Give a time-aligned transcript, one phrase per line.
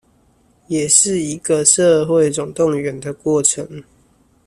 [0.65, 3.83] 也是一個社會總動員的過程